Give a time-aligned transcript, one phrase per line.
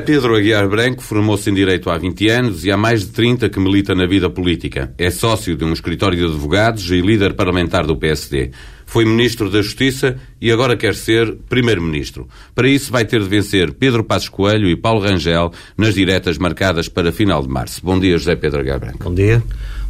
[0.00, 3.60] Pedro Aguiar Branco formou-se em Direito há 20 anos e há mais de 30 que
[3.60, 4.92] milita na vida política.
[4.98, 8.50] É sócio de um escritório de advogados e líder parlamentar do PSD.
[8.86, 12.28] Foi Ministro da Justiça e agora quer ser Primeiro-Ministro.
[12.54, 16.88] Para isso vai ter de vencer Pedro Passos Coelho e Paulo Rangel nas diretas marcadas
[16.88, 17.80] para final de março.
[17.84, 19.04] Bom dia, José Pedro Aguiar Branco.
[19.04, 19.42] Bom dia.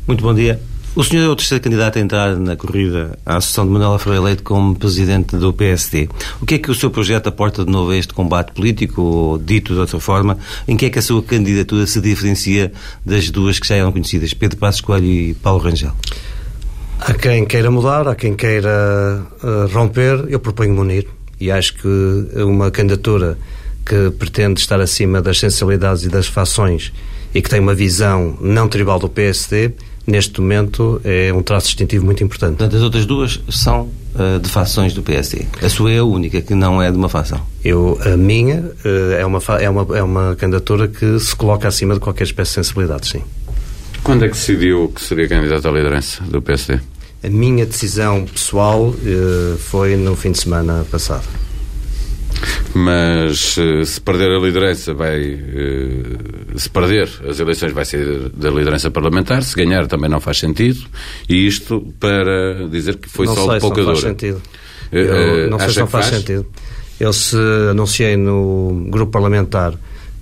[0.07, 0.61] Muito bom dia.
[0.93, 4.25] O senhor é o terceiro candidato a entrar na corrida à Associação de Manuela Freire
[4.25, 6.09] Leite como presidente do PSD.
[6.43, 9.39] O que é que o seu projeto aporta de novo a este combate político, ou
[9.39, 10.37] dito de outra forma?
[10.67, 12.73] Em que é que a sua candidatura se diferencia
[13.07, 15.93] das duas que já eram conhecidas, Pedro Passos Coelho e Paulo Rangel?
[16.99, 21.07] Há quem queira mudar, há quem queira uh, romper, eu proponho-me unir.
[21.41, 21.89] E acho que
[22.43, 23.39] uma candidatura
[23.87, 26.93] que pretende estar acima das sensibilidades e das fações
[27.33, 29.73] e que tem uma visão não tribal do PSD
[30.11, 32.57] neste momento é um traço distintivo muito importante.
[32.57, 35.47] Portanto, as outras duas são uh, de facções do PSD.
[35.63, 37.41] A sua é a única que não é de uma facção.
[37.65, 41.95] Eu, a minha uh, é, uma, é, uma, é uma candidatura que se coloca acima
[41.95, 43.23] de qualquer espécie de sensibilidade, sim.
[44.03, 46.81] Quando é que decidiu que seria candidato à liderança do PSD?
[47.23, 51.25] A minha decisão pessoal uh, foi no fim de semana passado
[52.75, 58.51] mas eh, se perder a liderança vai eh, se perder as eleições vai ser da
[58.51, 59.43] liderança parlamentar.
[59.43, 60.81] Se ganhar também não faz sentido.
[61.29, 63.87] E isto para dizer que foi não só de pouca dor.
[63.87, 64.43] não faz sentido
[64.93, 66.47] eu, não sei se não faz, faz, sentido.
[66.99, 67.37] Eu se
[67.71, 69.75] anunciei no grupo parlamentar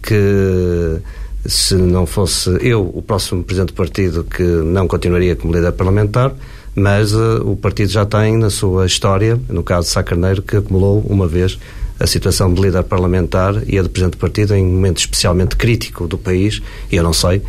[0.02, 0.98] que
[1.46, 6.34] se não fosse eu o próximo presidente do partido que não continuaria como líder parlamentar
[6.74, 10.56] mas uh, o partido já tem na sua história, no caso de Sá Carneiro, que
[10.56, 11.58] acumulou uma vez
[12.00, 15.56] a situação de líder parlamentar e a de presidente do partido em um momento especialmente
[15.56, 17.42] crítico do país, e eu não sei,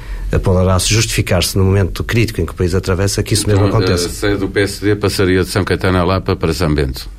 [0.43, 4.07] poderá-se justificar-se no momento crítico em que o país atravessa que isso mesmo então, aconteça.
[4.07, 7.09] A sede do PSD passaria de São Caetano a Lapa para São Bento?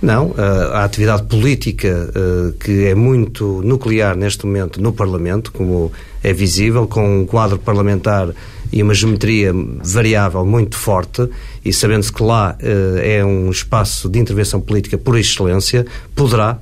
[0.00, 0.32] Não,
[0.72, 2.12] a atividade política
[2.60, 5.90] que é muito nuclear neste momento no Parlamento, como
[6.22, 8.28] é visível, com um quadro parlamentar
[8.70, 9.52] e uma geometria
[9.82, 11.28] variável muito forte,
[11.64, 12.56] e sabendo-se que lá
[13.02, 16.60] é um espaço de intervenção política por excelência, poderá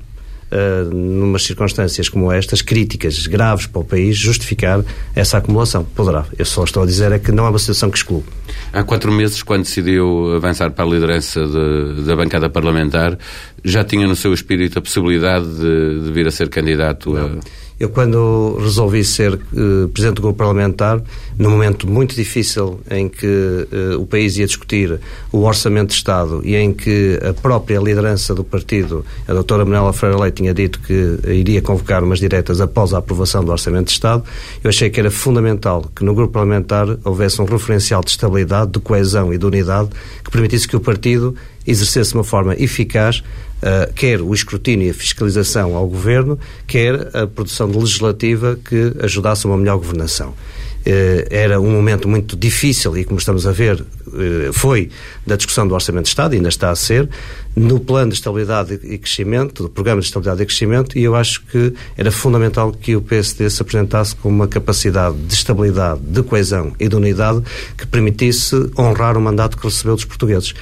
[0.51, 4.83] uh, numas circunstâncias como estas, críticas graves para o país, justificar
[5.15, 5.85] essa acumulação.
[5.85, 6.25] Poderá.
[6.39, 8.25] Eu só estou a dizer é que não é uma situação que excluo.
[8.73, 13.19] Há quatro meses, quando decidiu avançar para a liderança de, da bancada parlamentar,
[13.65, 17.27] já tinha no seu espírito a possibilidade de, de vir a ser candidato não.
[17.27, 17.31] a
[17.79, 21.03] eu, quando resolvi ser uh, Presidente do Grupo Parlamentar,
[21.39, 24.99] num momento muito difícil em que uh, o país ia discutir
[25.31, 29.93] o Orçamento de Estado e em que a própria liderança do partido, a doutora Manuela
[29.93, 33.93] Freire Leite, tinha dito que iria convocar umas diretas após a aprovação do Orçamento de
[33.93, 34.25] Estado,
[34.65, 38.81] eu achei que era fundamental que no Grupo Parlamentar houvesse um referencial de estabilidade, de
[38.81, 39.91] coesão e de unidade
[40.25, 41.35] que permitisse que o partido
[41.67, 43.23] exercesse de uma forma eficaz
[43.63, 49.47] uh, quer o escrutínio e a fiscalização ao governo, quer a produção legislativa que ajudasse
[49.47, 50.35] a uma melhor governação.
[50.87, 54.89] Uh, era um momento muito difícil e, como estamos a ver, uh, foi
[55.27, 57.09] da discussão do Orçamento de Estado, ainda está a ser,
[57.57, 61.43] no plano de estabilidade e crescimento, do programa de estabilidade e crescimento, e eu acho
[61.47, 66.73] que era fundamental que o PSD se apresentasse com uma capacidade de estabilidade, de coesão
[66.79, 67.43] e de unidade
[67.77, 70.55] que permitisse honrar o mandato que recebeu dos portugueses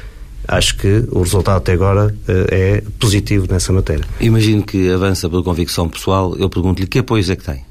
[0.46, 4.04] acho que o resultado até agora uh, é positivo nessa matéria.
[4.20, 6.36] Imagino que avança pela convicção pessoal.
[6.36, 7.64] Eu pergunto-lhe que apoios é que tem?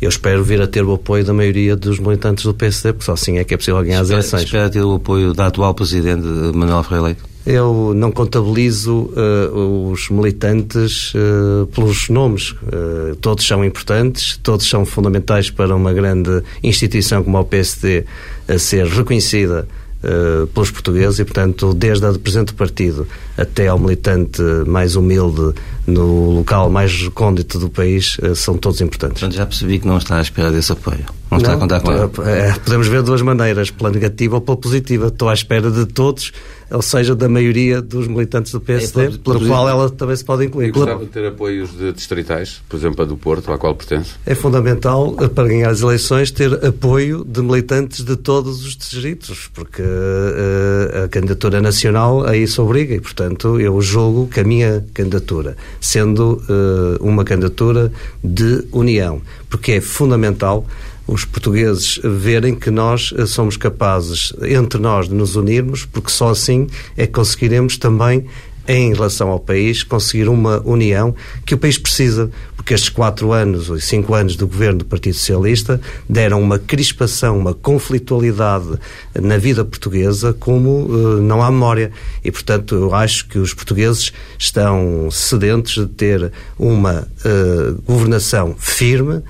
[0.00, 3.12] Eu espero vir a ter o apoio da maioria dos militantes do PSD, porque só
[3.14, 4.42] assim é que é possível ganhar espera, as eleições.
[4.44, 6.24] Espera ter o apoio da atual Presidente
[6.54, 7.22] Manuel Freire Leite?
[7.44, 12.50] Eu não contabilizo uh, os militantes uh, pelos nomes.
[12.50, 18.04] Uh, todos são importantes, todos são fundamentais para uma grande instituição como o PSD
[18.46, 19.66] a ser reconhecida
[19.98, 23.04] Uh, pelos portugueses e, portanto, desde a de Presidente do Partido
[23.36, 25.52] até ao militante mais humilde
[25.88, 29.20] no local mais recôndito do país, uh, são todos importantes.
[29.20, 31.04] Portanto, já percebi que não está à espera desse apoio.
[31.30, 32.04] Não, não está a contar com ele.
[32.04, 35.08] Uh, podemos ver de duas maneiras, pela negativa ou pela positiva.
[35.08, 36.32] Estou à espera de todos
[36.70, 40.44] ou seja, da maioria dos militantes do PSD, é, pela qual ela também se pode
[40.44, 40.68] incluir.
[40.68, 44.10] E gostava de ter apoios de distritais, por exemplo, a do Porto, à qual pertence?
[44.26, 49.48] É fundamental, eh, para ganhar as eleições, ter apoio de militantes de todos os distritos,
[49.54, 54.84] porque uh, a candidatura nacional a isso obriga e, portanto, eu julgo que a minha
[54.92, 57.92] candidatura, sendo uh, uma candidatura
[58.22, 60.66] de união, porque é fundamental
[61.06, 66.28] os portugueses verem que nós eh, somos capazes, entre nós, de nos unirmos, porque só
[66.28, 66.66] assim
[66.98, 68.26] é que conseguiremos também
[68.68, 71.14] em relação ao país, conseguir uma união
[71.46, 72.30] que o país precisa,
[72.68, 77.38] porque estes quatro anos ou cinco anos do governo do Partido Socialista deram uma crispação,
[77.38, 78.78] uma conflitualidade
[79.18, 81.90] na vida portuguesa como uh, não há memória.
[82.22, 89.22] E, portanto, eu acho que os portugueses estão sedentes de ter uma uh, governação firme,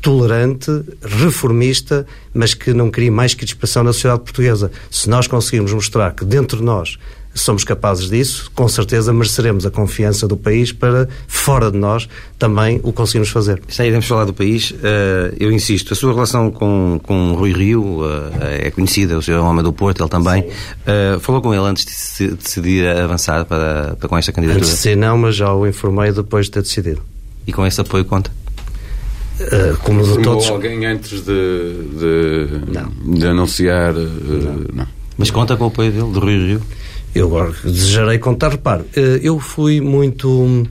[0.00, 0.70] tolerante,
[1.02, 4.72] reformista, mas que não crie mais crispação na sociedade portuguesa.
[4.90, 6.96] Se nós conseguirmos mostrar que dentro de nós
[7.36, 12.80] somos capazes disso, com certeza mereceremos a confiança do país para, fora de nós, também
[12.82, 13.62] o conseguirmos fazer.
[13.68, 14.70] Já iremos falar do país.
[14.70, 19.38] Uh, eu insisto, a sua relação com, com Rui Rio uh, é conhecida, o senhor
[19.38, 20.42] é um homem do Porto, ele também.
[20.42, 24.64] Uh, falou com ele antes de se decidir avançar para, para com esta candidatura?
[24.64, 27.02] Antes de ser não, mas já o informei depois de ter decidido.
[27.46, 28.30] E com esse apoio conta?
[29.38, 30.48] Uh, como de todos.
[30.48, 33.94] alguém antes de, de, de anunciar.
[33.94, 34.84] Uh, não.
[34.84, 34.86] não.
[35.18, 36.62] Mas conta com o apoio dele, do Rui Rio?
[37.16, 38.50] Eu agora desejarei contar.
[38.50, 40.66] Repare, uh, eu fui muito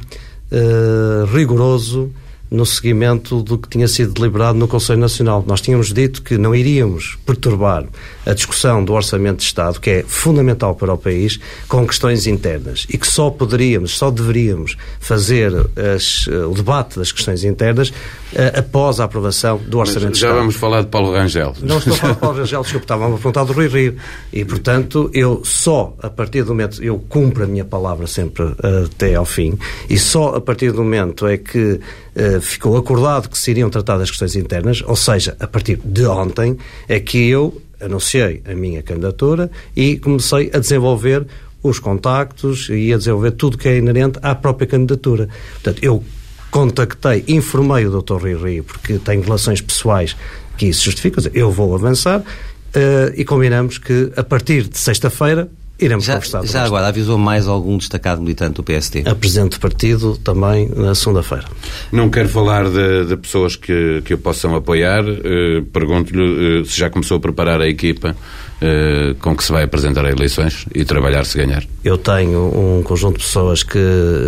[1.34, 2.12] rigoroso
[2.52, 5.44] no seguimento do que tinha sido deliberado no Conselho Nacional.
[5.46, 7.86] Nós tínhamos dito que não iríamos perturbar
[8.26, 12.86] a discussão do Orçamento de Estado, que é fundamental para o país, com questões internas
[12.90, 15.54] e que só poderíamos, só deveríamos fazer
[15.96, 20.28] as, o debate das questões internas uh, após a aprovação do Orçamento Mas de já
[20.28, 20.40] Estado.
[20.40, 21.54] vamos falar de Paulo Rangel.
[21.62, 23.96] Não estou a falar de Paulo Rangel, desculpe, estava a perguntar do Rui Rio.
[24.34, 28.86] E, portanto, eu só, a partir do momento, eu cumpro a minha palavra sempre uh,
[28.86, 29.58] até ao fim,
[29.90, 31.80] e só a partir do momento é que
[32.16, 36.06] uh, ficou acordado que se iriam tratar das questões internas, ou seja, a partir de
[36.06, 36.58] ontem,
[36.88, 41.26] é que eu anunciei a minha candidatura e comecei a desenvolver
[41.62, 45.28] os contactos e a desenvolver tudo que é inerente à própria candidatura.
[45.54, 46.04] Portanto, eu
[46.52, 48.14] contactei, informei o Dr.
[48.14, 50.16] Rui Rio, porque tenho relações pessoais
[50.58, 55.50] que isso justifica, eu vou avançar, uh, e combinamos que a partir de sexta-feira
[55.80, 56.46] iremos já, conversar.
[56.46, 59.04] Já agora, avisou mais algum destacado militante do PST?
[59.06, 61.46] A Presidente do Partido também na segunda-feira.
[61.92, 65.04] Não quero falar de, de, pessoas que, que o possam apoiar.
[65.04, 69.64] Uh, Pergunto-lhe uh, se já começou a preparar a equipa uh, com que se vai
[69.64, 71.64] apresentar a eleições e trabalhar se ganhar.
[71.84, 73.80] Eu tenho um conjunto de pessoas que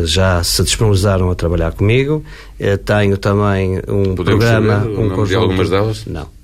[0.06, 2.24] já se disponibilizaram a trabalhar comigo.
[2.60, 4.80] Eu tenho também um Podemos programa.
[4.80, 6.06] Saber um o nome de algumas delas?
[6.06, 6.37] Não.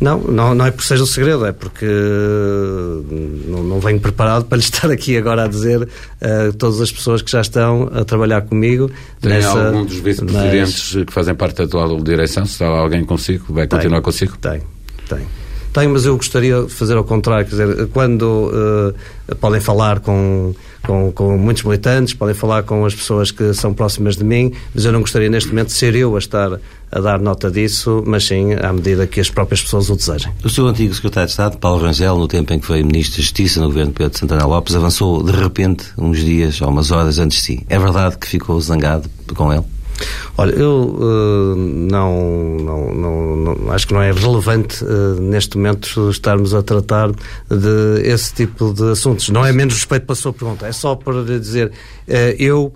[0.00, 1.86] Não, não, não é porque seja um segredo, é porque
[3.46, 7.20] não, não venho preparado para lhe estar aqui agora a dizer uh, todas as pessoas
[7.20, 8.90] que já estão a trabalhar comigo.
[9.20, 11.04] Tem nessa, algum dos vice-presidentes mas...
[11.04, 12.46] que fazem parte da atual direção?
[12.46, 14.36] Se está alguém consigo, vai continuar tem, consigo?
[14.38, 14.62] Tem,
[15.06, 15.26] tem.
[15.72, 20.54] Tem, mas eu gostaria de fazer ao contrário, quer dizer, quando uh, podem falar com,
[20.86, 24.84] com, com, muitos militantes, podem falar com as pessoas que são próximas de mim, mas
[24.84, 26.58] eu não gostaria neste momento de ser eu a estar
[26.92, 30.32] a dar nota disso, mas sim à medida que as próprias pessoas o desejem.
[30.42, 33.22] O seu antigo secretário de Estado, Paulo Rangel, no tempo em que foi Ministro da
[33.22, 37.18] Justiça no governo de Pedro Santana Lopes, avançou de repente uns dias ou umas horas
[37.18, 37.66] antes de si.
[37.68, 39.64] É verdade que ficou zangado com ele?
[40.36, 46.08] Olha, eu uh, não, não, não, não, acho que não é relevante uh, neste momento
[46.10, 49.28] estarmos a tratar de esse tipo de assuntos.
[49.28, 52.72] Não é menos respeito pela sua pergunta, é só para dizer, uh, eu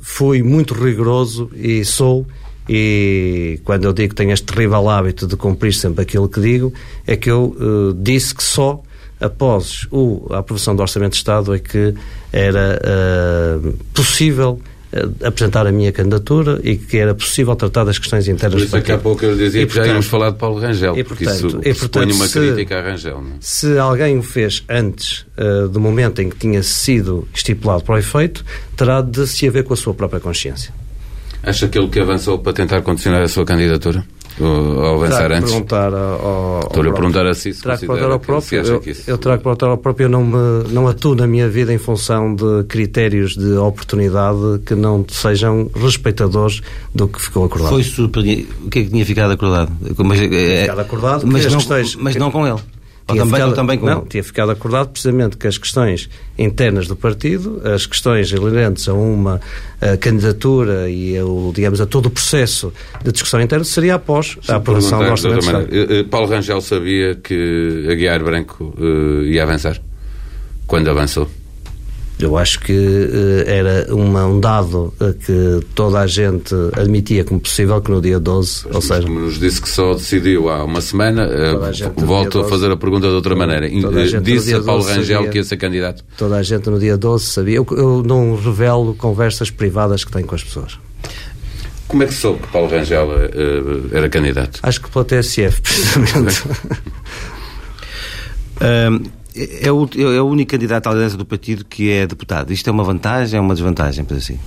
[0.00, 2.26] fui muito rigoroso e sou
[2.66, 6.72] e quando eu digo que tenho este terrível hábito de cumprir sempre aquilo que digo,
[7.06, 7.54] é que eu
[7.98, 8.82] disse que só
[9.20, 11.94] após o, a aprovação do Orçamento de Estado é que
[12.32, 12.80] era
[13.92, 14.58] possível
[15.24, 18.92] apresentar a minha candidatura e que era possível tratar das questões internas Por isso daqui
[18.92, 21.24] a pouco eu dizia e, que portanto, já íamos falar de Paulo Rangel, e, porque
[21.24, 23.22] portanto, isso e, portanto, uma se, crítica a Rangel.
[23.22, 23.30] Não?
[23.30, 23.34] é?
[23.40, 27.98] Se alguém o fez antes uh, do momento em que tinha sido estipulado para o
[27.98, 28.44] efeito,
[28.76, 30.74] terá de se haver com a sua própria consciência.
[31.42, 34.04] Acha que ele que avançou para tentar condicionar a sua candidatura?
[34.40, 35.50] Ou avançar terá antes?
[35.50, 38.62] perguntar ao, Estou-lhe a perguntar a si se que perguntar ao próprio.
[38.62, 39.10] Que, eu, que isso...
[39.10, 40.06] eu terá que perguntar ao próprio.
[40.06, 44.74] Eu não, me, não atuo na minha vida em função de critérios de oportunidade que
[44.74, 46.60] não sejam respeitadores
[46.94, 47.70] do que ficou acordado.
[47.70, 48.48] Foi surpreendente.
[48.64, 49.72] O que é que tinha ficado acordado?
[49.98, 52.60] Mas, é, ficado acordado mas, não, questões, mas não com ele.
[53.06, 56.94] Tinha também, ficado, também com não, tinha ficado acordado precisamente que as questões internas do
[56.94, 59.40] partido, as questões inerentes a uma
[59.80, 64.56] a candidatura e ao, digamos, a todo o processo de discussão interna seria após a
[64.56, 65.68] aprovação do Orçamento de Estado.
[65.70, 69.80] Eh, Paulo Rangel sabia que Aguiar Branco uh, ia avançar?
[70.66, 71.28] Quando avançou?
[72.22, 77.40] Eu acho que uh, era uma, um dado uh, que toda a gente admitia como
[77.40, 79.02] possível que no dia 12, Mas, ou seja...
[79.02, 83.08] Como nos disse que só decidiu há uma semana, uh, volto a fazer a pergunta
[83.08, 83.68] de outra maneira.
[84.20, 86.04] Disse a Paulo Rangel sabia, que ia ser candidato?
[86.16, 87.56] Toda a gente no dia 12 sabia.
[87.56, 90.78] Eu, eu não revelo conversas privadas que tenho com as pessoas.
[91.88, 93.08] Como é que soube que Paulo Rangel
[93.90, 94.60] era candidato?
[94.62, 95.60] Acho que pela TSF,
[96.00, 96.44] precisamente.
[98.62, 102.52] um, é o, é o único candidato à liderança do partido que é deputado.
[102.52, 104.38] Isto é uma vantagem ou uma desvantagem, para assim?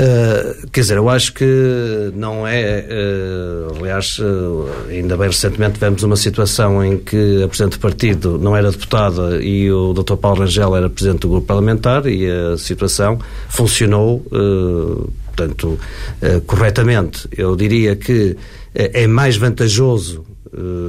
[0.00, 2.86] Uh, quer dizer, eu acho que não é.
[2.88, 8.38] Uh, aliás, uh, ainda bem recentemente tivemos uma situação em que a Presidente do Partido
[8.38, 10.14] não era deputada e o Dr.
[10.14, 13.18] Paulo Rangel era Presidente do Grupo Parlamentar e a situação
[13.48, 14.24] funcionou,
[15.26, 15.78] portanto,
[16.46, 17.28] corretamente.
[17.36, 18.36] Eu diria que
[18.72, 20.24] é mais vantajoso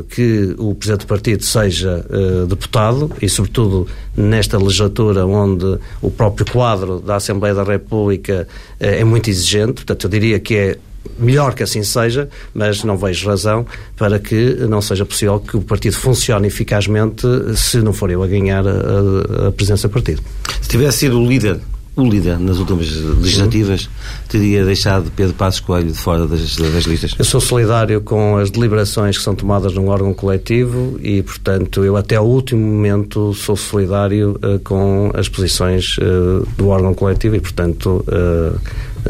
[0.09, 6.45] que o Presidente do Partido seja uh, deputado e, sobretudo, nesta legislatura onde o próprio
[6.45, 9.73] quadro da Assembleia da República uh, é muito exigente.
[9.73, 10.77] Portanto, eu diria que é
[11.17, 15.61] melhor que assim seja, mas não vejo razão para que não seja possível que o
[15.61, 17.25] partido funcione eficazmente
[17.55, 20.21] se não for eu a ganhar a, a presença do partido.
[20.61, 21.59] Se tivesse sido o líder
[22.07, 23.89] líder nas últimas legislativas
[24.27, 27.15] teria deixado Pedro Passos Coelho de fora das, das listas?
[27.17, 31.97] Eu sou solidário com as deliberações que são tomadas num órgão coletivo e, portanto, eu
[31.97, 37.39] até ao último momento sou solidário uh, com as posições uh, do órgão coletivo e,
[37.39, 38.59] portanto, uh,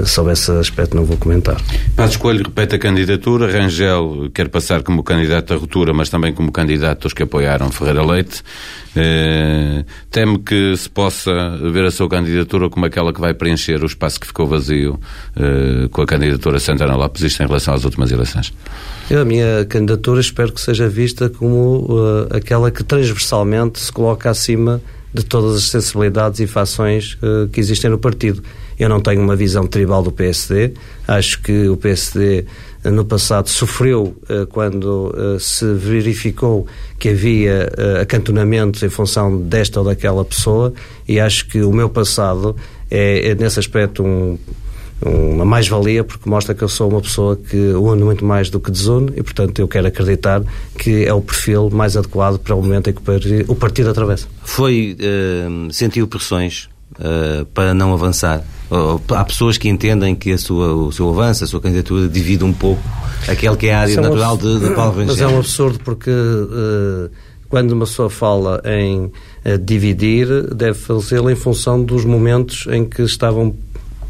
[0.05, 1.57] sobre esse aspecto não vou comentar.
[1.95, 6.51] Passos Coelho repete a candidatura, Rangel quer passar como candidato à ruptura, mas também como
[6.51, 8.43] candidato aos que apoiaram Ferreira Leite.
[8.95, 11.31] Eh, teme que se possa
[11.71, 14.99] ver a sua candidatura como aquela que vai preencher o espaço que ficou vazio
[15.35, 18.53] eh, com a candidatura Santana Lopes, isto em relação às últimas eleições?
[19.09, 24.29] Eu, a minha candidatura espero que seja vista como uh, aquela que transversalmente se coloca
[24.29, 24.81] acima
[25.11, 28.43] de todas as sensibilidades e fações uh, que existem no partido.
[28.79, 30.71] Eu não tenho uma visão tribal do PSD,
[31.05, 32.45] acho que o PSD
[32.85, 36.65] no passado sofreu eh, quando eh, se verificou
[36.97, 40.73] que havia eh, acantonamentos em função desta ou daquela pessoa.
[41.07, 42.55] E acho que o meu passado
[42.89, 44.37] é, é nesse aspecto um,
[45.01, 48.71] uma mais-valia porque mostra que eu sou uma pessoa que une muito mais do que
[48.71, 49.11] desune.
[49.17, 50.41] E, portanto, eu quero acreditar
[50.77, 53.01] que é o perfil mais adequado para o momento em que
[53.49, 54.27] o partido atravessa.
[54.41, 56.69] Foi, uh, sentiu pressões
[56.99, 58.43] uh, para não avançar?
[59.15, 62.53] há pessoas que entendem que a sua, o seu avanço, a sua candidatura divide um
[62.53, 62.83] pouco
[63.27, 65.07] aquele que é a área é natural de, de Paulo Rangel.
[65.07, 67.09] Mas é um absurdo porque uh,
[67.49, 73.01] quando uma pessoa fala em uh, dividir, deve fazê-lo em função dos momentos em que
[73.01, 73.55] estavam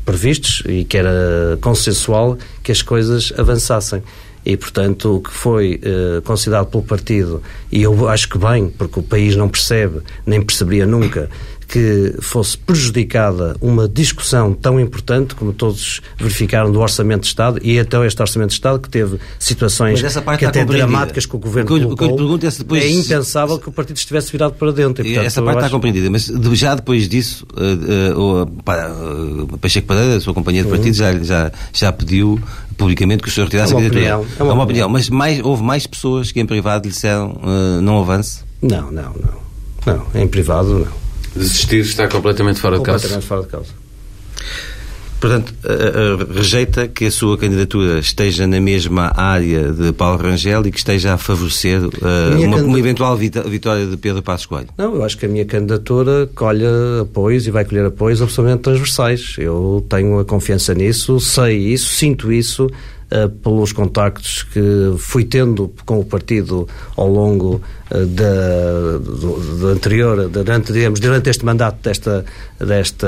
[0.05, 4.03] previstos e que era consensual que as coisas avançassem.
[4.45, 7.41] E, portanto, o que foi uh, considerado pelo partido,
[7.71, 11.29] e eu acho que bem, porque o país não percebe, nem perceberia nunca,
[11.69, 17.79] que fosse prejudicada uma discussão tão importante, como todos verificaram, do Orçamento de Estado, e
[17.79, 20.01] até este Orçamento de Estado, que teve situações
[20.37, 22.83] que até dramáticas que o Governo que, colocou, é, depois...
[22.83, 25.05] é impensável que o partido estivesse virado para dentro.
[25.05, 25.65] E, portanto, essa parte acho...
[25.67, 30.69] está compreendida, mas já depois disso, uh, uh, uh, Pacheco Pareira, a sua companhia de
[30.69, 30.93] partido, uhum.
[30.93, 32.39] já, já, já pediu
[32.77, 34.05] publicamente que o senhor retirasse é a candidatura.
[34.05, 34.89] É uma, é uma opinião.
[34.89, 38.41] Mas mais, houve mais pessoas que em privado lhe disseram uh, não avance?
[38.59, 39.49] Não, não, não.
[39.85, 41.08] Não, em privado não.
[41.35, 43.07] Desistir está completamente fora de causa.
[43.07, 43.89] Completamente fora de causa.
[45.19, 45.53] Portanto,
[46.33, 51.13] rejeita que a sua candidatura esteja na mesma área de Paulo Rangel e que esteja
[51.13, 54.69] a favorecer uh, uma, uma, eventual vitória de Pedro Passos Coelho?
[54.77, 56.63] Não, eu acho que a minha candidatura colhe
[57.01, 59.35] apoios e vai colher apoios absolutamente transversais.
[59.37, 62.69] Eu tenho a confiança nisso, sei isso, sinto isso,
[63.41, 67.61] pelos contactos que fui tendo com o partido ao longo
[67.91, 72.23] uh, da, do, do anterior, durante, digamos, durante este mandato desta,
[72.59, 73.07] desta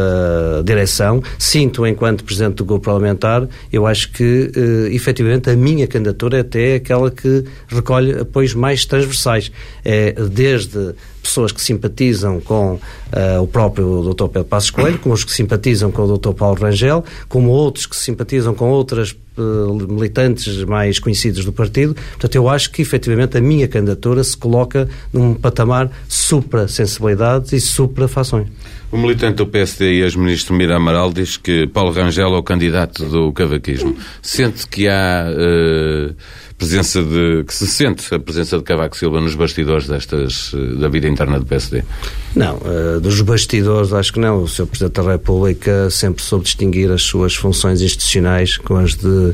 [0.65, 1.21] direção.
[1.37, 6.41] Sinto, enquanto Presidente do Grupo Parlamentar, eu acho que, uh, efetivamente, a minha candidatura é
[6.41, 9.51] até aquela que recolhe apoios mais transversais.
[9.85, 14.27] É desde pessoas que simpatizam com uh, o próprio Dr.
[14.27, 16.33] Pedro Passos Coelho, como os que simpatizam com o Dr.
[16.33, 19.15] Paulo Rangel, como outros que simpatizam com outras
[19.89, 21.95] militantes mais conhecidos do partido.
[21.95, 28.47] Portanto, eu acho que efetivamente a minha candidatura se coloca num patamar supra-sensibilidades e supra-fações.
[28.91, 33.05] O militante do PSD e ex-ministro Mira Amaral diz que Paulo Rangel é o candidato
[33.05, 33.95] do cavaquismo.
[34.21, 35.25] Sente que há.
[35.29, 36.15] Uh
[36.61, 40.87] presença de que se sente a presença de Cavaco Silva nos bastidores destas eh, da
[40.89, 41.83] vida interna do PSD?
[42.35, 44.43] Não, uh, dos bastidores acho que não.
[44.43, 44.67] O Sr.
[44.67, 49.33] Presidente da República sempre soube distinguir as suas funções institucionais com as de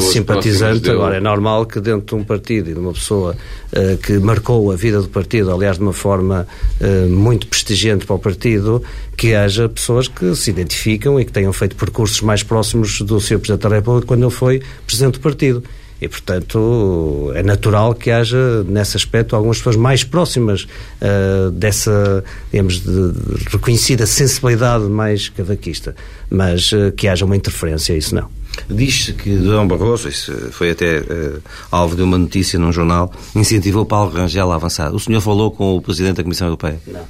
[0.00, 0.90] simpatizante.
[0.90, 3.34] Agora, é normal que dentro de um partido e de uma pessoa
[3.72, 6.46] uh, que marcou a vida do partido, aliás, de uma forma
[6.78, 8.82] uh, muito prestigiante para o partido,
[9.16, 13.38] que haja pessoas que se identificam e que tenham feito percursos mais próximos do Sr.
[13.38, 15.64] Presidente da República quando ele foi Presidente do partido.
[16.00, 20.64] E, portanto, é natural que haja, nesse aspecto, algumas pessoas mais próximas
[21.00, 25.96] uh, dessa, digamos, de, de reconhecida sensibilidade mais cavaquista.
[26.30, 28.28] Mas uh, que haja uma interferência, isso não.
[28.68, 33.86] Diz-se que Durão Barroso, isso foi até uh, alvo de uma notícia num jornal, incentivou
[33.86, 34.94] Paulo Rangel a avançar.
[34.94, 36.80] O senhor falou com o Presidente da Comissão Europeia?
[36.86, 37.04] Não.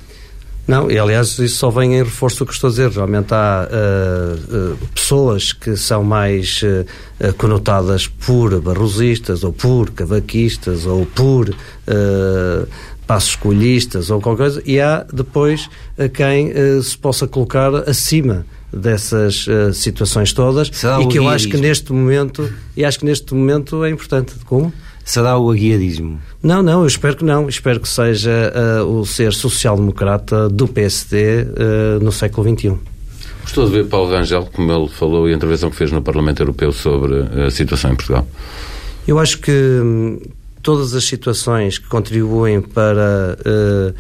[0.67, 2.91] Não, e aliás isso só vem em reforço do que estou a dizer.
[2.91, 10.85] Realmente há uh, uh, pessoas que são mais uh, conotadas por barrosistas, ou por cavaquistas,
[10.85, 11.55] ou por
[13.07, 15.71] passos escolhistas, ou qualquer coisa, e há depois
[16.13, 20.69] quem se possa colocar acima dessas situações todas
[21.01, 24.35] e que eu acho que neste momento e acho que neste momento é importante.
[24.45, 24.73] Como?
[25.07, 26.21] Será o aguiadismo?
[26.43, 27.49] Não, não, eu espero que não.
[27.49, 32.75] Espero que seja uh, o ser social-democrata do PSD uh, eh, no século XXI.
[33.43, 36.43] Gostou de ver Paulo Rangel, como ele falou, e a intervenção que fez no Parlamento
[36.43, 38.27] Europeu sobre a situação em Portugal?
[39.07, 40.21] Eu acho que hum,
[40.61, 43.95] todas as situações que contribuem para uh,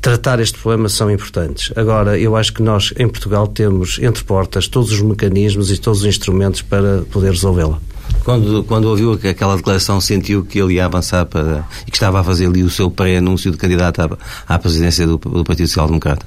[0.00, 1.72] tratar este problema são importantes.
[1.74, 6.02] Agora, eu acho que nós, em Portugal, temos entre portas todos os mecanismos e todos
[6.02, 7.80] os instrumentos para poder resolvê-la.
[8.24, 12.24] Quando, quando ouviu aquela declaração, sentiu que ele ia avançar para, e que estava a
[12.24, 16.24] fazer ali o seu pré-anúncio de candidato à, à presidência do, do Partido Social Democrata?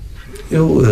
[0.51, 0.83] Eu uh,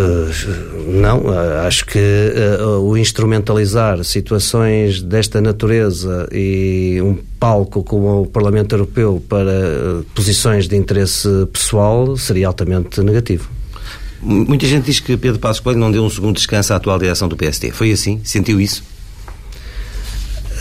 [0.87, 8.25] não, uh, acho que uh, o instrumentalizar situações desta natureza e um palco como o
[8.25, 13.47] Parlamento Europeu para posições de interesse pessoal seria altamente negativo.
[14.21, 17.27] Muita gente diz que Pedro Passos Coelho não deu um segundo descanso à atual direção
[17.27, 17.71] do PSD.
[17.71, 18.21] Foi assim?
[18.23, 18.81] Sentiu isso?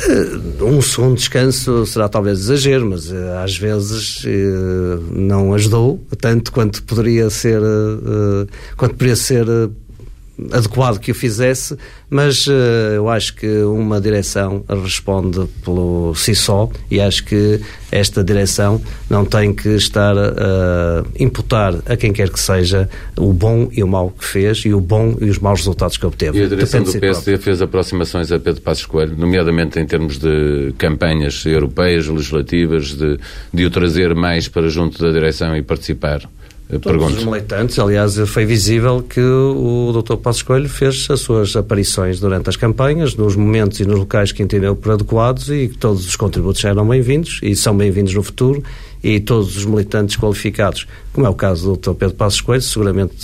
[0.08, 6.52] Eh, um segundo descanso será talvez exagero, mas uh, às vezes uh, não ajudou tanto
[6.52, 7.60] quanto poderia ser,
[8.76, 9.46] quanto poderia ser
[10.50, 11.76] adequado que o fizesse,
[12.08, 12.52] mas uh,
[12.94, 17.60] eu acho que uma direção responde pelo si só e acho que
[17.90, 23.68] esta direção não tem que estar a imputar a quem quer que seja o bom
[23.70, 26.38] e o mau que fez e o bom e os maus resultados que obteve.
[26.38, 30.18] E a direção Depende do PSD fez aproximações a Pedro Passos Coelho, nomeadamente em termos
[30.18, 33.18] de campanhas europeias, legislativas, de,
[33.52, 36.22] de o trazer mais para junto da direção e participar
[36.80, 40.16] Todos os militantes, aliás, foi visível que o Dr.
[40.16, 44.42] Passos Coelho fez as suas aparições durante as campanhas, nos momentos e nos locais que
[44.42, 48.62] entendeu por adequados e que todos os contributos eram bem-vindos e são bem-vindos no futuro
[49.02, 51.98] e todos os militantes qualificados, como é o caso do Dr.
[51.98, 53.16] Pedro Passos Coelho, seguramente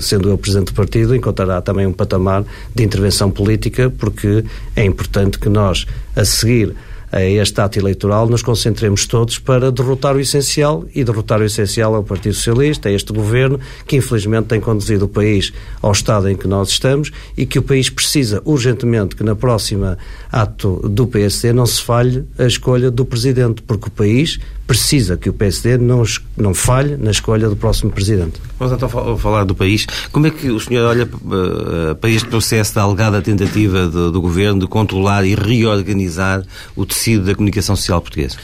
[0.00, 2.44] sendo eu Presidente do Partido, encontrará também um patamar
[2.74, 4.44] de intervenção política, porque
[4.74, 6.74] é importante que nós, a seguir
[7.10, 11.94] a este ato eleitoral, nos concentremos todos para derrotar o essencial, e derrotar o essencial
[11.94, 16.28] é o Partido Socialista, é este governo, que infelizmente tem conduzido o país ao estado
[16.28, 19.98] em que nós estamos e que o país precisa urgentemente que na próxima
[20.30, 25.30] ato do PSD não se falhe a escolha do Presidente, porque o país precisa que
[25.30, 26.02] o PSD não,
[26.36, 28.40] não falhe na escolha do próximo Presidente.
[28.58, 29.86] Vamos então falar do país.
[30.10, 34.20] Como é que o senhor olha uh, para este processo da alegada tentativa de, do
[34.20, 36.42] Governo de controlar e reorganizar
[36.74, 38.36] o tecido da comunicação social portuguesa?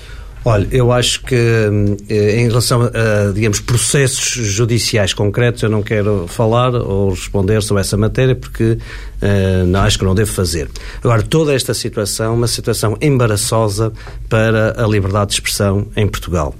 [0.44, 1.36] Olha, eu acho que
[2.08, 7.80] eh, em relação a, digamos, processos judiciais concretos, eu não quero falar ou responder sobre
[7.80, 8.76] essa matéria porque
[9.66, 10.68] não, acho que não devo fazer.
[11.02, 13.92] Agora, toda esta situação, uma situação embaraçosa
[14.28, 16.54] para a liberdade de expressão em Portugal.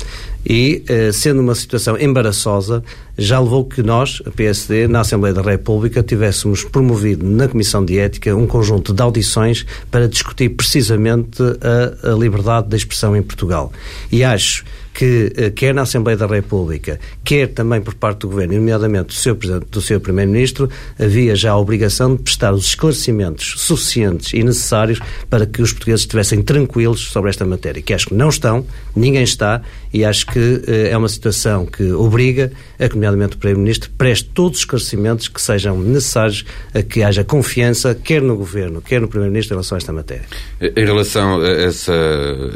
[0.44, 2.82] E, uh, sendo uma situação embaraçosa,
[3.16, 7.98] já levou que nós, a PSD, na Assembleia da República, tivéssemos promovido na Comissão de
[7.98, 13.72] Ética um conjunto de audições para discutir precisamente a, a liberdade de expressão em Portugal.
[14.10, 18.54] E acho que, eh, quer na Assembleia da República, quer também por parte do Governo,
[18.54, 24.32] nomeadamente do seu, do seu Primeiro-Ministro, havia já a obrigação de prestar os esclarecimentos suficientes
[24.32, 25.00] e necessários
[25.30, 29.22] para que os portugueses estivessem tranquilos sobre esta matéria, que acho que não estão, ninguém
[29.22, 33.90] está, e acho que eh, é uma situação que obriga a que, nomeadamente, o Primeiro-Ministro
[33.96, 39.00] preste todos os esclarecimentos que sejam necessários a que haja confiança, quer no Governo, quer
[39.00, 40.24] no Primeiro-Ministro, em relação a esta matéria.
[40.60, 41.92] Em relação a essa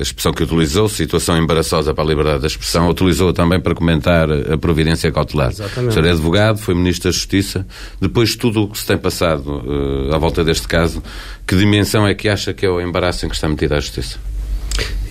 [0.01, 4.29] expressão que utilizou, situação embaraçosa para a liberdade liberdade da expressão, utilizou também para comentar
[4.31, 5.51] a providência cautelar.
[5.51, 5.91] Exatamente.
[5.91, 7.67] O senhor é advogado, foi Ministro da Justiça.
[8.01, 11.03] Depois de tudo o que se tem passado uh, à volta deste caso,
[11.47, 14.19] que dimensão é que acha que é o embaraço em que está metida a Justiça?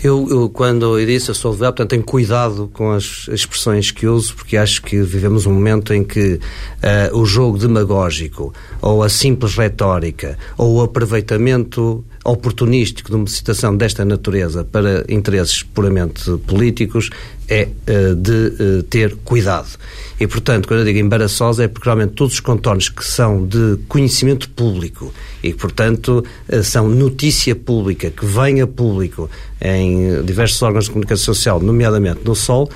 [0.03, 4.07] Eu, eu, quando eu disse, eu sou advogado, portanto, tenho cuidado com as expressões que
[4.07, 9.09] uso, porque acho que vivemos um momento em que uh, o jogo demagógico, ou a
[9.09, 17.11] simples retórica, ou o aproveitamento oportunístico de uma situação desta natureza para interesses puramente políticos
[17.47, 19.67] é uh, de uh, ter cuidado.
[20.19, 23.77] E, portanto, quando eu digo embaraçosa é porque realmente todos os contornos que são de
[23.87, 29.29] conhecimento público e portanto, uh, são notícia pública, que vem a público
[29.61, 32.69] em diversos órgãos de comunicação social, nomeadamente no SOL,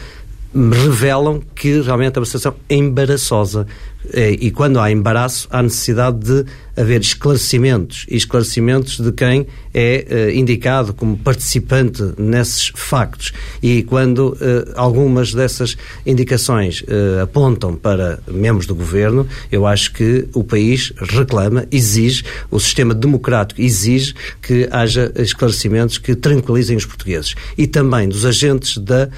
[0.54, 3.68] revelam que realmente é uma situação embaraçosa,
[4.12, 6.46] eh, e quando há embaraço, há necessidade de
[6.80, 13.34] haver esclarecimentos e esclarecimentos de quem é uh, indicado como participante nesses factos.
[13.62, 14.38] E quando uh,
[14.76, 21.66] algumas dessas indicações uh, apontam para membros do governo, eu acho que o país reclama,
[21.70, 27.36] exige, o sistema democrático exige que haja esclarecimentos que tranquilizem os portugueses.
[27.58, 29.10] E também dos agentes da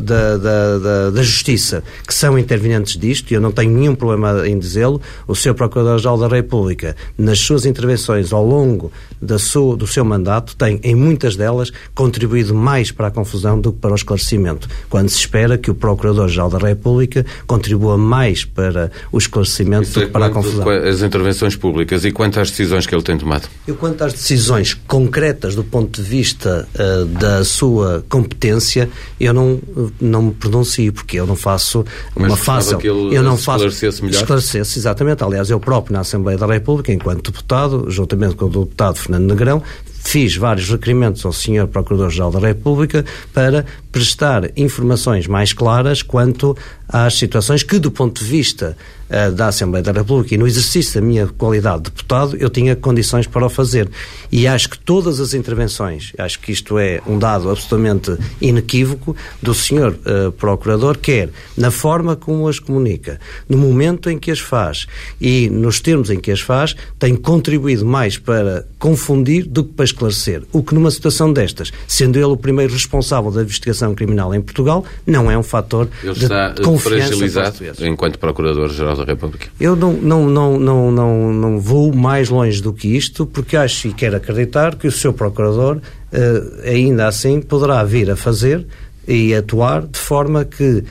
[0.00, 4.46] da, da, da, da, Justiça, que são intervenientes disto, e eu não tenho nenhum problema
[4.46, 5.54] em dizê-lo, o Sr.
[5.54, 6.69] Procurador-Geral da República,
[7.16, 12.54] nas suas intervenções ao longo da sua, do seu mandato, tem, em muitas delas, contribuído
[12.54, 16.50] mais para a confusão do que para o esclarecimento, quando se espera que o Procurador-Geral
[16.50, 20.68] da República contribua mais para o esclarecimento Isso do é que para a confusão.
[20.68, 23.48] As intervenções públicas e quanto às decisões que ele tem tomado?
[23.66, 29.60] Eu, quanto às decisões concretas do ponto de vista uh, da sua competência, eu não
[30.00, 32.80] não, me pronuncio, porque eu não faço Mas uma fácil.
[32.82, 33.66] Eu não faço.
[33.66, 34.20] Esclarecesse melhor?
[34.20, 35.22] Esclarecesse, exatamente.
[35.22, 36.59] Aliás, eu próprio, na Assembleia da República,
[36.92, 39.62] enquanto deputado, juntamente com o deputado Fernando Negrão,
[40.02, 41.66] fiz vários requerimentos ao Sr.
[41.66, 46.56] Procurador-Geral da República para prestar informações mais claras quanto
[46.88, 48.76] às situações que, do ponto de vista
[49.08, 52.74] uh, da Assembleia da República e no exercício da minha qualidade de deputado, eu tinha
[52.74, 53.88] condições para o fazer.
[54.30, 59.54] E acho que todas as intervenções, acho que isto é um dado absolutamente inequívoco do
[59.54, 59.94] Sr.
[59.94, 64.86] Uh, Procurador, quer na forma como as comunica, no momento em que as faz
[65.20, 69.84] e nos termos em que as faz, tem contribuído mais para confundir do que para
[69.84, 70.42] esclarecer.
[70.52, 74.84] O que numa situação destas, sendo ele o primeiro responsável da investigação criminal em Portugal,
[75.06, 79.48] não é um fator ele de está fragilizado enquanto Procurador-Geral da República?
[79.60, 83.88] Eu não, não, não, não, não, não vou mais longe do que isto, porque acho
[83.88, 88.66] e quero acreditar que o seu Procurador uh, ainda assim poderá vir a fazer
[89.06, 90.84] e atuar de forma que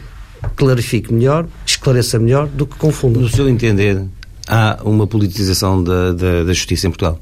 [0.56, 3.20] clarifique melhor, esclareça melhor do que confunda.
[3.20, 4.04] No seu entender,
[4.48, 7.20] há uma politização da, da, da justiça em Portugal?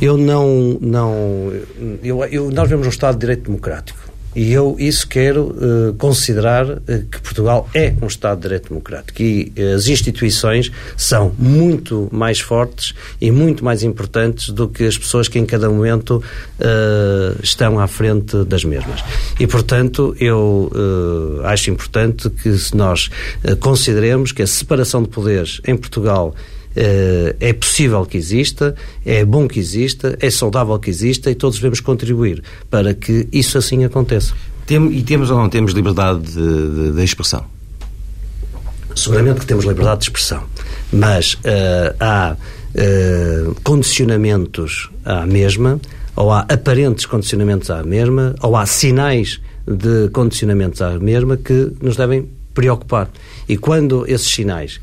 [0.00, 0.78] Eu não.
[0.80, 1.52] não
[2.02, 3.98] eu, eu, nós vemos um Estado de Direito Democrático.
[4.34, 9.22] E eu isso quero uh, considerar uh, que Portugal é um Estado de Direito Democrático
[9.22, 14.98] e uh, as instituições são muito mais fortes e muito mais importantes do que as
[14.98, 16.22] pessoas que em cada momento
[17.42, 19.02] estão à frente das mesmas.
[19.38, 20.70] E, portanto, eu
[21.44, 23.10] acho importante que nós
[23.60, 26.34] consideremos que a separação de poderes em Portugal
[26.76, 31.80] é possível que exista, é bom que exista, é saudável que exista e todos devemos
[31.80, 34.34] contribuir para que isso assim aconteça.
[34.66, 37.44] Tem, e temos ou não temos liberdade de, de, de, expressão?
[38.96, 40.44] Seguramente que temos liberdade de expressão,
[40.92, 45.80] mas uh, há uh, condicionamentos à mesma,
[46.16, 51.96] ou há aparentes condicionamentos à mesma, ou há sinais de condicionamentos à mesma que nos
[51.96, 53.10] devem preocupar.
[53.48, 54.80] E quando esses sinais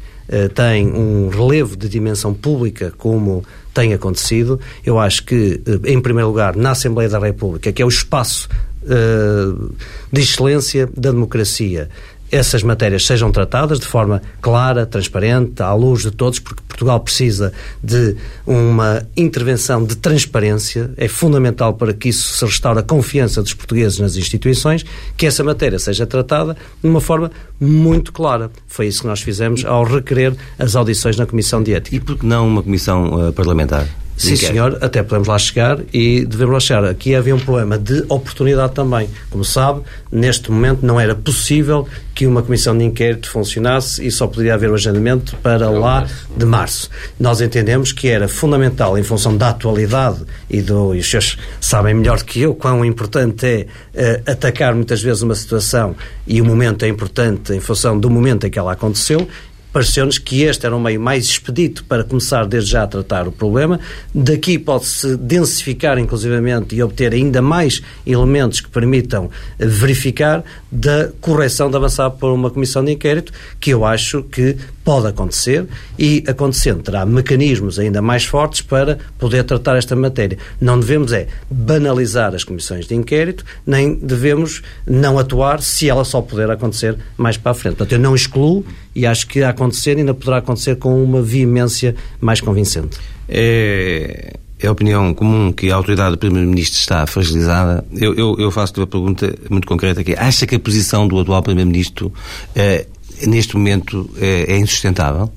[0.53, 6.27] tem um relevo de dimensão pública como tem acontecido, eu acho que, uh, em primeiro
[6.29, 8.49] lugar, na Assembleia da República, que é o espaço
[8.83, 9.73] uh,
[10.11, 11.89] de excelência da democracia,
[12.31, 17.51] essas matérias sejam tratadas de forma clara, transparente, à luz de todos, porque Portugal precisa
[17.83, 18.15] de
[18.47, 20.91] uma intervenção de transparência.
[20.97, 24.85] É fundamental para que isso se restaure a confiança dos portugueses nas instituições,
[25.17, 28.49] que essa matéria seja tratada de uma forma muito clara.
[28.67, 31.95] Foi isso que nós fizemos ao requerer as audições na Comissão de Ética.
[31.95, 33.87] E por que não uma comissão uh, parlamentar?
[34.21, 36.85] Sim, senhor, até podemos lá chegar e devemos lá chegar.
[36.85, 39.09] Aqui havia um problema de oportunidade também.
[39.29, 39.81] Como sabe,
[40.11, 44.69] neste momento não era possível que uma comissão de inquérito funcionasse e só poderia haver
[44.69, 46.05] o um agendamento para lá
[46.35, 46.89] de março.
[47.19, 51.93] Nós entendemos que era fundamental, em função da atualidade e, do, e os senhores sabem
[51.93, 55.95] melhor do que eu quão importante é uh, atacar muitas vezes uma situação
[56.27, 59.27] e o momento é importante em função do momento em que ela aconteceu
[59.71, 63.31] pareceu-nos que este era um meio mais expedito para começar desde já a tratar o
[63.31, 63.79] problema.
[64.13, 71.77] Daqui pode-se densificar, inclusivamente, e obter ainda mais elementos que permitam verificar da correção de
[71.77, 75.65] avançar por uma comissão de inquérito, que eu acho que pode acontecer
[75.97, 80.37] e, acontecendo, terá mecanismos ainda mais fortes para poder tratar esta matéria.
[80.59, 86.21] Não devemos é banalizar as comissões de inquérito, nem devemos não atuar se ela só
[86.21, 87.75] puder acontecer mais para a frente.
[87.75, 88.65] Portanto, eu não excluo
[88.95, 92.97] e acho que a acontecer ainda poderá acontecer com uma veemência mais convincente.
[93.27, 97.83] É, é a opinião comum que a autoridade do Primeiro-Ministro está fragilizada.
[97.95, 100.15] Eu, eu, eu faço-te uma pergunta muito concreta aqui.
[100.15, 102.13] Acha que a posição do atual Primeiro-Ministro
[102.55, 102.85] é,
[103.27, 105.31] neste momento é, é insustentável?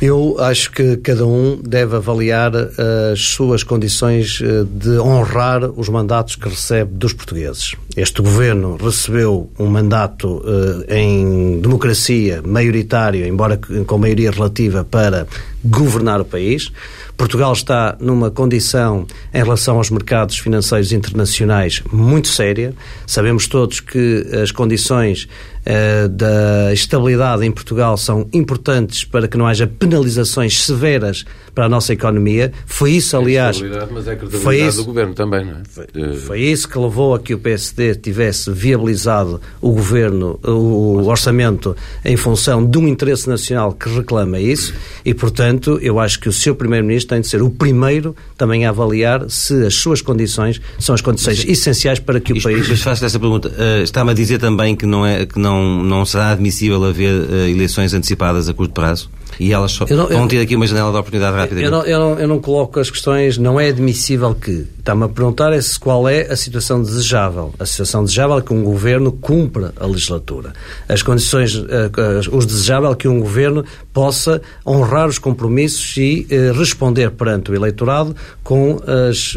[0.00, 5.88] Eu acho que cada um deve avaliar uh, as suas condições uh, de honrar os
[5.88, 7.74] mandatos que recebe dos portugueses.
[7.96, 15.26] Este governo recebeu um mandato uh, em democracia maioritário, embora com maioria relativa, para
[15.64, 16.70] governar o país.
[17.16, 22.74] Portugal está numa condição em relação aos mercados financeiros internacionais muito séria.
[23.06, 25.26] Sabemos todos que as condições
[25.68, 31.24] eh, da estabilidade em Portugal são importantes para que não haja penalizações severas
[31.56, 32.52] para a nossa economia.
[32.66, 33.60] Foi isso, aliás.
[33.90, 35.62] Mas é a foi isso, do governo também, não é?
[35.68, 35.86] Foi,
[36.18, 41.74] foi, isso que levou a que o PSD tivesse viabilizado o governo, o, o orçamento,
[42.04, 44.72] em função de um interesse nacional que reclama isso,
[45.04, 48.68] e, portanto, eu acho que o seu Primeiro-Ministro tem de ser o primeiro também a
[48.68, 52.68] avaliar se as suas condições são as condições mas, essenciais para que o isto, país.
[52.68, 53.48] Mas faço essa pergunta.
[53.48, 57.12] Uh, Está-me a dizer também que não, é, que não não, não será admissível haver
[57.12, 59.10] uh, eleições antecipadas a curto prazo?
[59.38, 61.60] E elas só não, vão ter aqui uma janela de oportunidade rápida.
[61.60, 64.66] Eu não, eu, não, eu não coloco as questões, não é admissível que.
[64.78, 67.52] Está-me a perguntar é se qual é a situação desejável.
[67.58, 70.52] A situação desejável é que um governo cumpra a legislatura.
[70.88, 71.66] As condições, uh,
[72.30, 77.54] os desejável é que um governo possa honrar os compromissos e uh, responder perante o
[77.54, 78.78] eleitorado com
[79.10, 79.36] as,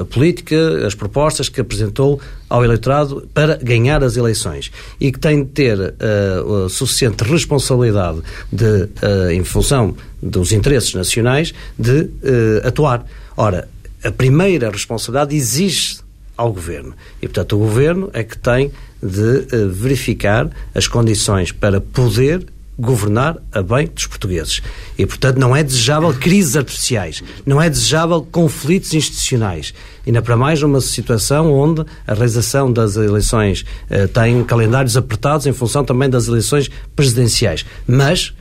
[0.00, 2.20] a política, as propostas que apresentou
[2.54, 8.20] ao eleitorado para ganhar as eleições e que tem de ter uh, suficiente responsabilidade
[8.52, 8.88] de, uh,
[9.32, 13.04] em função dos interesses nacionais, de uh, atuar.
[13.36, 13.68] Ora,
[14.02, 15.98] a primeira responsabilidade exige
[16.36, 16.94] ao Governo.
[17.22, 18.70] E, portanto, o Governo é que tem
[19.02, 22.46] de verificar as condições para poder
[22.78, 24.60] governar a bem dos portugueses.
[24.98, 29.72] E, portanto, não é desejável crises artificiais, não é desejável conflitos institucionais.
[30.06, 35.52] Ainda para mais numa situação onde a realização das eleições eh, tem calendários apertados em
[35.52, 37.64] função também das eleições presidenciais.
[37.86, 38.34] Mas,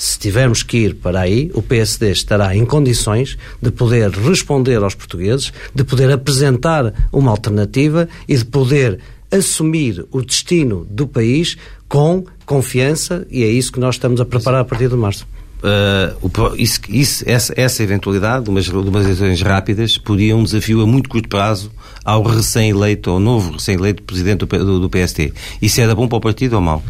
[0.00, 4.94] se tivermos que ir para aí, o PSD estará em condições de poder responder aos
[4.94, 8.98] portugueses, de poder apresentar uma alternativa e de poder
[9.30, 14.62] assumir o destino do país com confiança e é isso que nós estamos a preparar
[14.62, 15.28] a partir de março.
[15.62, 20.80] Uh, isso, isso, essa, essa eventualidade de umas, de umas eleições rápidas podia um desafio
[20.80, 21.70] a muito curto prazo
[22.02, 25.30] ao recém-eleito, ao novo recém-eleito presidente do, do, do PST.
[25.60, 26.82] Isso era bom para o partido ou mau?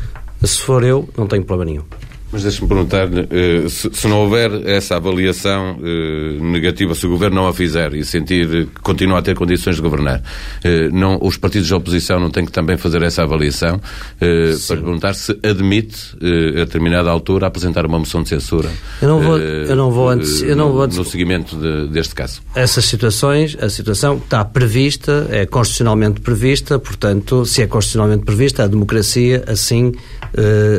[0.44, 2.09] Se for eu, não tenho problema nenhum.
[2.32, 7.48] Mas deixe-me perguntar-lhe, eh, se não houver essa avaliação eh, negativa, se o Governo não
[7.48, 10.22] a fizer e sentir que continua a ter condições de governar,
[10.62, 13.80] eh, não, os partidos de oposição não têm que também fazer essa avaliação
[14.18, 19.38] para perguntar se admite, a determinada altura, apresentar uma moção de censura eu não vou,
[19.38, 22.40] eu não vou antes, eu não vou antes, no seguimento de, deste caso?
[22.54, 28.66] Essas situações, a situação está prevista, é constitucionalmente prevista, portanto, se é constitucionalmente prevista, a
[28.66, 29.92] democracia assim,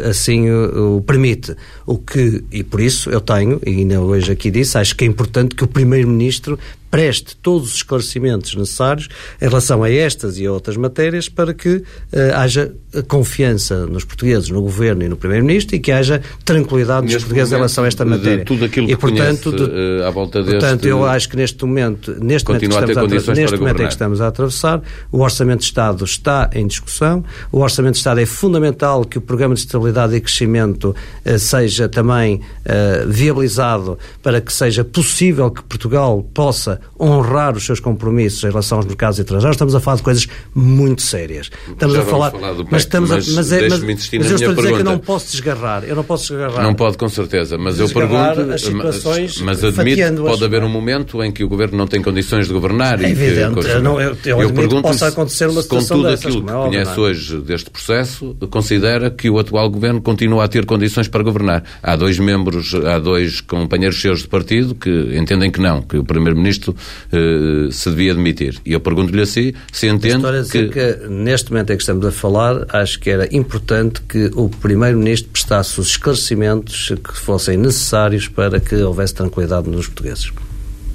[0.09, 1.55] assim o permite permite.
[1.85, 5.07] O que, e por isso eu tenho, e ainda hoje aqui disse, acho que é
[5.07, 6.57] importante que o Primeiro-Ministro
[6.91, 9.07] preste todos os esclarecimentos necessários
[9.41, 11.85] em relação a estas e a outras matérias para que uh,
[12.35, 12.73] haja
[13.07, 17.55] confiança nos portugueses, no governo e no primeiro-ministro e que haja tranquilidade nos portugueses em
[17.55, 18.43] relação a esta matéria.
[18.43, 20.59] tudo aquilo que e, portanto, conhece, de, uh, à volta deste...
[20.59, 23.93] Portanto, eu acho que neste momento, neste momento, que estamos, a, neste momento em que
[23.93, 27.23] estamos a atravessar, o Orçamento de Estado está em discussão.
[27.51, 30.93] O Orçamento de Estado é fundamental que o Programa de Estabilidade e Crescimento
[31.25, 32.41] uh, seja também
[33.07, 38.85] viabilizado para que seja possível que Portugal possa honrar os seus compromissos em relação aos
[38.85, 41.49] mercados estrangeiros, estamos a falar de coisas muito sérias.
[41.67, 44.19] Estamos Já a falar, falar do mas estamos mas, a, mas, é, mas, mas eu
[44.19, 44.73] estou a dizer pergunta.
[44.73, 46.63] que eu não posso desgarrar, eu não posso desgarrar.
[46.63, 50.63] Não pode com certeza, mas eu pergunto, as situações mas, mas admito que pode haver
[50.63, 53.67] um momento em que o governo não tem condições de governar é e evidente, que,
[53.67, 56.51] eu, não, eu, eu, eu pergunto possa acontecer uma situação com tudo dessas, aquilo que
[56.51, 57.01] é conhece é?
[57.01, 61.63] hoje deste processo, considera que o atual governo continua a ter condições para governar.
[61.81, 66.03] Há dois membros, há dois companheiros seus de partido que entendem que não, que o
[66.03, 66.70] primeiro-ministro
[67.11, 68.59] eh, se devia demitir.
[68.65, 70.69] E eu pergunto-lhe assim se entende que...
[70.69, 71.07] que...
[71.09, 75.79] Neste momento em que estamos a falar, acho que era importante que o Primeiro-Ministro prestasse
[75.79, 80.31] os esclarecimentos que fossem necessários para que houvesse tranquilidade nos portugueses.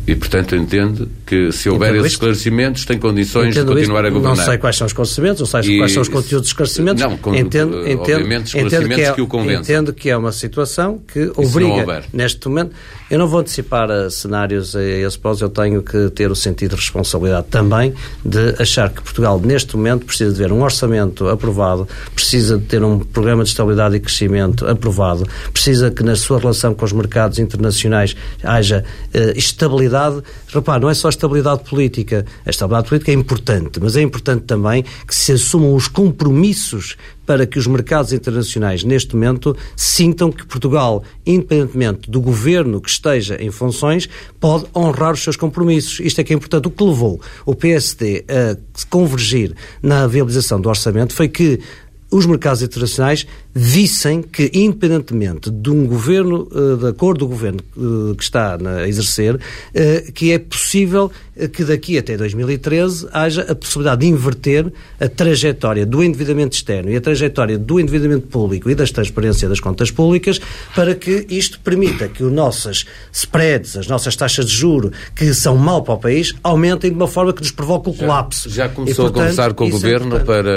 [0.07, 2.23] E, portanto, entende que se houver Entendo esses isto.
[2.23, 4.07] esclarecimentos, tem condições Entendo de continuar isto.
[4.07, 4.37] a governar.
[4.37, 5.79] Não sei quais são os esclarecimentos, não sei e...
[5.79, 7.03] quais são os conteúdos dos esclarecimentos.
[7.03, 9.62] Não, com, entendo, entendo, entendo que, é, que o convencem.
[9.62, 12.71] Entendo que é uma situação que obriga, neste momento,
[13.11, 16.71] eu não vou antecipar a cenários a esse pós, eu tenho que ter o sentido
[16.71, 17.92] de responsabilidade também
[18.25, 22.83] de achar que Portugal, neste momento, precisa de ver um orçamento aprovado, precisa de ter
[22.85, 27.40] um programa de estabilidade e crescimento aprovado, precisa que na sua relação com os mercados
[27.40, 28.14] internacionais
[28.45, 32.25] haja uh, estabilidade estabilidade, repare, não é só a estabilidade política.
[32.45, 37.47] A estabilidade política é importante, mas é importante também que se assumam os compromissos para
[37.47, 43.51] que os mercados internacionais, neste momento, sintam que Portugal, independentemente do governo que esteja em
[43.51, 45.99] funções, pode honrar os seus compromissos.
[46.01, 46.69] Isto é que é importante.
[46.69, 48.57] O que levou o PSD a
[48.89, 51.61] convergir na viabilização do orçamento foi que
[52.09, 53.27] os mercados internacionais
[53.59, 58.87] vissem que, independentemente de um governo, uh, da cor do governo uh, que está a
[58.87, 61.11] exercer, uh, que é possível
[61.53, 66.97] que daqui até 2013 haja a possibilidade de inverter a trajetória do endividamento externo e
[66.97, 70.40] a trajetória do endividamento público e da transparência das contas públicas
[70.75, 75.57] para que isto permita que os nossos spreads, as nossas taxas de juro, que são
[75.57, 78.49] mal para o país, aumentem de uma forma que nos provoque o colapso.
[78.49, 80.53] Já, já começou e, portanto, a conversar com o é Governo é para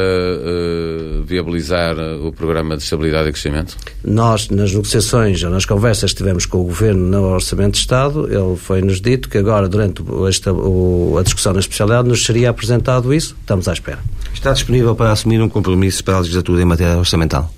[1.25, 3.77] viabilizar o programa de estabilidade e crescimento?
[4.03, 8.25] Nós, nas negociações ou nas conversas que tivemos com o Governo no Orçamento de Estado,
[8.25, 13.13] ele foi-nos dito que agora, durante esta, o, a discussão na especialidade, nos seria apresentado
[13.13, 13.35] isso.
[13.41, 13.99] Estamos à espera.
[14.33, 17.53] Está disponível para assumir um compromisso para a legislatura em matéria orçamental?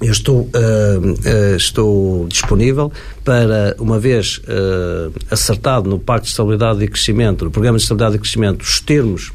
[0.00, 2.90] Eu estou, uh, uh, estou disponível
[3.24, 8.16] para, uma vez uh, acertado no Pacto de Estabilidade e Crescimento, no Programa de Estabilidade
[8.16, 9.30] e Crescimento, os termos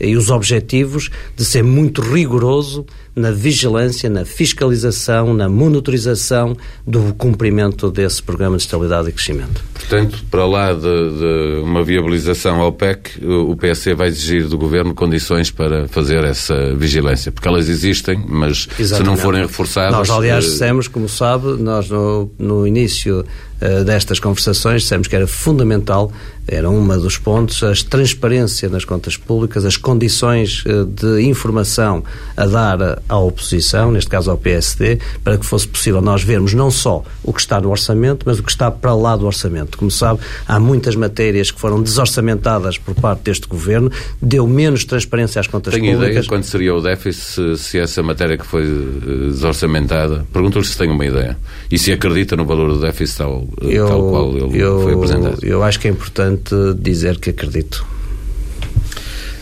[0.00, 2.86] e os objetivos de ser muito rigoroso
[3.18, 6.56] na vigilância, na fiscalização, na monitorização
[6.86, 9.62] do cumprimento desse programa de estabilidade e crescimento.
[9.74, 14.94] Portanto, para lá de, de uma viabilização ao PEC, o PSD vai exigir do Governo
[14.94, 18.96] condições para fazer essa vigilância, porque elas existem, mas Exatamente.
[18.96, 19.92] se não forem reforçadas...
[19.92, 23.24] Nós, aliás, eh, dissemos, como sabe, nós no, no início
[23.60, 26.12] uh, destas conversações dissemos que era fundamental,
[26.46, 32.02] era um dos pontos, a transparência nas contas públicas, as condições uh, de informação
[32.36, 36.70] a dar à oposição, neste caso ao PSD, para que fosse possível nós vermos não
[36.70, 39.76] só o que está no orçamento, mas o que está para lá do orçamento.
[39.76, 43.90] Como sabe, há muitas matérias que foram desorçamentadas por parte deste governo,
[44.20, 46.08] deu menos transparência às contas Tenho públicas.
[46.08, 50.26] Tenho ideia quando seria o déficit se, se, essa matéria que foi eh, desorçamentada?
[50.32, 51.36] Pergunto-lhe se tem uma ideia.
[51.70, 55.38] E se acredita no valor do déficit eh, eu, tal qual ele eu, foi apresentado?
[55.44, 57.86] Eu acho que é importante dizer que acredito.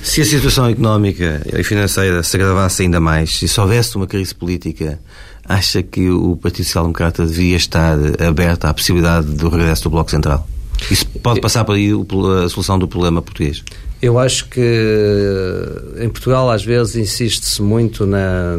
[0.03, 5.01] Se a situação económica e financeira se agravasse ainda mais, se houvesse uma crise política,
[5.45, 10.11] acha que o Partido Social Democrata devia estar aberto à possibilidade do regresso do Bloco
[10.11, 10.47] Central?
[10.91, 13.65] Isso pode passar por aí a solução do problema português?
[14.01, 14.61] Eu acho que
[15.99, 18.57] em Portugal às vezes insiste-se muito na,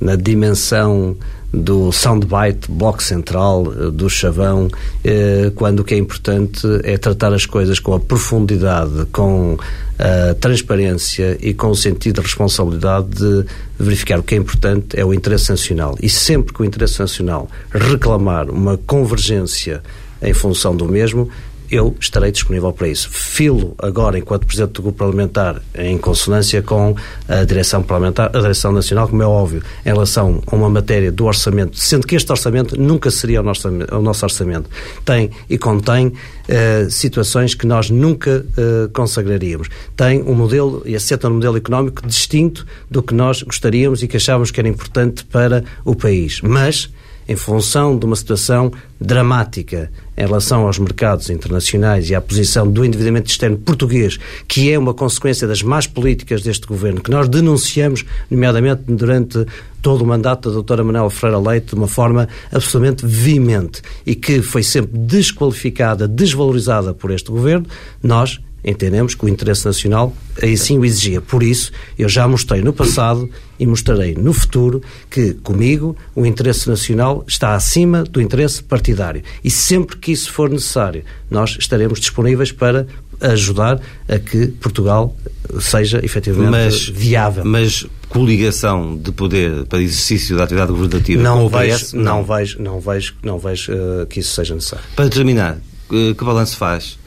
[0.00, 1.16] na dimensão
[1.52, 4.68] do soundbite, bloco central, eh, do chavão,
[5.04, 9.56] eh, quando o que é importante é tratar as coisas com a profundidade, com
[9.98, 13.44] a transparência e com o sentido de responsabilidade de
[13.78, 15.96] verificar o que é importante é o interesse nacional.
[16.02, 19.82] E sempre que o interesse nacional reclamar uma convergência
[20.20, 21.30] em função do mesmo,
[21.70, 23.08] eu estarei disponível para isso.
[23.10, 26.94] Filo agora, enquanto Presidente do Grupo Parlamentar, em consonância com
[27.28, 31.24] a direção parlamentar, a direção nacional, como é óbvio, em relação a uma matéria do
[31.24, 34.68] orçamento, sendo que este orçamento nunca seria o nosso, o nosso orçamento.
[35.04, 39.68] Tem e contém uh, situações que nós nunca uh, consagraríamos.
[39.96, 44.16] Tem um modelo e aceita um modelo económico distinto do que nós gostaríamos e que
[44.16, 46.40] achávamos que era importante para o país.
[46.42, 46.90] Mas
[47.28, 52.84] em função de uma situação dramática em relação aos mercados internacionais e à posição do
[52.84, 58.04] endividamento externo português, que é uma consequência das más políticas deste governo, que nós denunciamos,
[58.30, 59.44] nomeadamente durante
[59.82, 64.40] todo o mandato da doutora Manuela Ferreira Leite, de uma forma absolutamente veemente e que
[64.40, 67.66] foi sempre desqualificada, desvalorizada por este governo,
[68.02, 71.20] nós entendemos que o interesse nacional aí sim o exigia.
[71.20, 76.68] Por isso, eu já mostrei no passado e mostrarei no futuro que, comigo, o interesse
[76.68, 79.22] nacional está acima do interesse partidário.
[79.42, 82.86] E sempre que isso for necessário, nós estaremos disponíveis para
[83.20, 85.16] ajudar a que Portugal
[85.60, 87.44] seja efetivamente mas, viável.
[87.44, 92.04] Mas coligação de poder para exercício da atividade governativa não com o PS, vejo, não.
[92.04, 94.84] não vejo, não vejo, não vejo uh, que isso seja necessário.
[94.94, 96.98] Para terminar, que, que balanço faz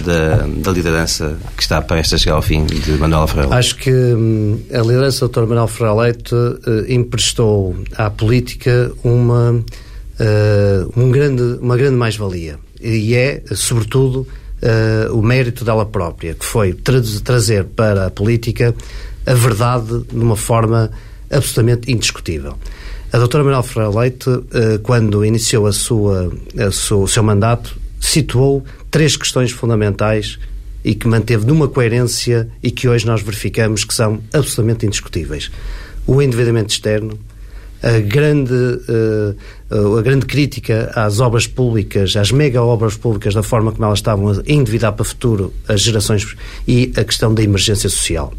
[0.00, 3.90] da, da, liderança que está prestes a chegar ao fim de Manuel Ferreira Acho que
[3.90, 5.46] hum, a liderança do Dr.
[5.46, 13.14] Manuel Ferreira Leite uh, emprestou à política uma, uh, um grande, uma grande mais-valia e
[13.14, 14.26] é, sobretudo,
[14.62, 18.74] uh, o mérito dela própria, que foi tra trazer para a política
[19.24, 20.90] a verdade de uma forma
[21.30, 22.54] absolutamente indiscutível.
[23.12, 24.30] A doutora Manuel Ferreira Leite,
[24.82, 30.38] quando iniciou a sua, a sua, o seu mandato, situou três questões fundamentais
[30.84, 35.50] e que manteve numa coerência e que hoje nós verificamos que são absolutamente indiscutíveis.
[36.06, 37.18] O endividamento externo,
[37.82, 43.72] a grande, uh, a grande crítica às obras públicas, às mega obras públicas, da forma
[43.72, 46.36] como elas estavam a endividar para o futuro as gerações
[46.68, 48.32] e a questão da emergência social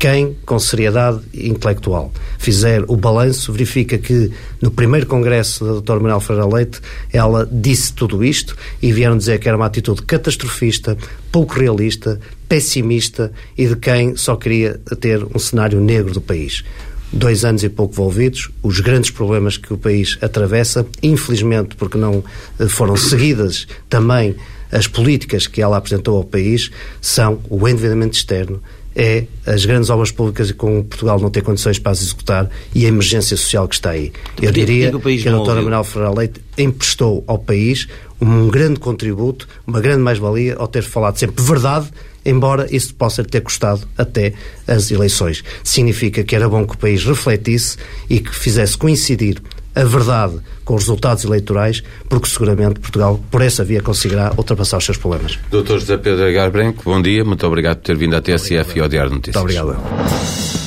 [0.00, 6.20] quem, com seriedade intelectual, fizer o balanço, verifica que no primeiro congresso da doutora Manuel
[6.20, 6.80] Ferreira Leite
[7.12, 10.96] ela disse tudo isto e vieram dizer que era uma atitude catastrofista,
[11.30, 16.64] pouco realista, pessimista e de quem só queria ter um cenário negro do país.
[17.12, 22.24] Dois anos e pouco envolvidos, os grandes problemas que o país atravessa, infelizmente porque não
[22.58, 24.34] eh, foram seguidas também
[24.72, 26.70] as políticas que ela apresentou ao país,
[27.00, 28.62] são o endividamento externo,
[28.94, 32.88] é as grandes obras públicas com Portugal não ter condições para as executar e a
[32.88, 34.12] emergência social que está aí.
[34.40, 37.86] Eu diria que a doutora Manuel Ferreira Leite emprestou ao país
[38.20, 41.88] um grande contributo, uma grande mais-valia ao ter falado sempre verdade,
[42.24, 44.34] embora isso possa ter custado até
[44.66, 45.42] as eleições.
[45.64, 47.76] Significa que era bom que o país refletisse
[48.08, 49.40] e que fizesse coincidir
[49.74, 50.38] a verdade
[50.70, 55.36] com os resultados eleitorais, porque seguramente Portugal, por essa via, conseguirá ultrapassar os seus problemas.
[55.50, 58.80] Doutor José Pedro Agar Branco, bom dia, muito obrigado por ter vindo à TSF e
[58.80, 59.42] ao Diário Notícias.
[59.42, 60.59] Muito obrigado.